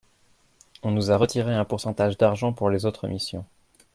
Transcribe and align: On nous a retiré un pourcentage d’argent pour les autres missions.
On 0.81 0.89
nous 0.89 1.11
a 1.11 1.15
retiré 1.17 1.53
un 1.53 1.63
pourcentage 1.63 2.17
d’argent 2.17 2.53
pour 2.53 2.71
les 2.71 2.87
autres 2.87 3.07
missions. 3.07 3.45